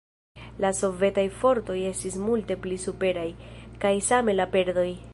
[0.63, 3.29] La sovetaj fortoj estis multe pli superaj,
[3.85, 4.93] kaj same la perdoj.